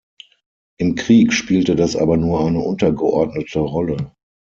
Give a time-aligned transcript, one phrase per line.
[0.79, 4.15] Im Krieg spielte das aber nur eine untergeordnete Rolle.